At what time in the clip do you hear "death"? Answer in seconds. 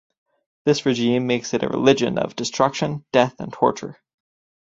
3.11-3.39